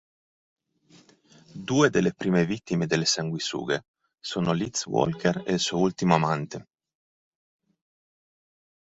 Due 1.69 1.89
delle 1.91 2.15
prime 2.15 2.43
vittime 2.43 2.87
delle 2.87 3.05
sanguisughe 3.05 3.85
sono 4.19 4.51
Liz 4.51 4.87
Walker 4.87 5.43
e 5.45 5.53
il 5.53 5.59
suo 5.59 5.77
ultimo 5.77 6.15
amante. 6.15 6.67